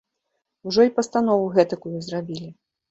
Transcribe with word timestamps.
Ужо 0.71 0.87
й 0.87 0.95
пастанову 1.01 1.45
гэтакую 1.59 1.97
зрабілі. 2.09 2.55